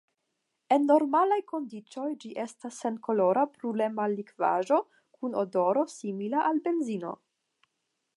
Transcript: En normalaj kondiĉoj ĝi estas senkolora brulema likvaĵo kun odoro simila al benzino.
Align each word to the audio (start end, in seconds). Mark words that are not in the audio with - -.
En 0.75 0.85
normalaj 0.91 1.35
kondiĉoj 1.51 2.05
ĝi 2.23 2.31
estas 2.43 2.79
senkolora 2.85 3.43
brulema 3.57 4.07
likvaĵo 4.15 4.81
kun 5.19 5.37
odoro 5.43 5.85
simila 5.97 6.43
al 6.51 6.63
benzino. 6.69 7.13